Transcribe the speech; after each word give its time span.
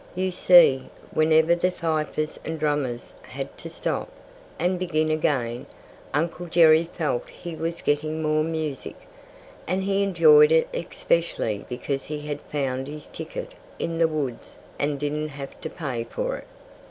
You 0.15 0.31
see, 0.31 0.85
whenever 1.11 1.53
the 1.53 1.69
fifers 1.69 2.39
and 2.43 2.59
drummers 2.59 3.13
had 3.21 3.55
to 3.59 3.69
stop, 3.69 4.09
and 4.57 4.79
begin 4.79 5.11
again, 5.11 5.67
Uncle 6.11 6.47
Jerry 6.47 6.89
felt 6.93 7.29
he 7.29 7.55
was 7.55 7.83
getting 7.83 8.19
more 8.19 8.43
music. 8.43 8.95
And 9.67 9.83
he 9.83 10.01
enjoyed 10.01 10.51
it 10.51 10.67
especially 10.73 11.67
because 11.69 12.05
he 12.05 12.21
had 12.21 12.41
found 12.41 12.87
his 12.87 13.05
ticket 13.05 13.51
in 13.77 13.99
the 13.99 14.07
woods 14.07 14.57
and 14.79 14.99
didn't 14.99 15.29
have 15.29 15.61
to 15.61 15.69
pay 15.69 16.03
for 16.05 16.35
it. 16.35 16.47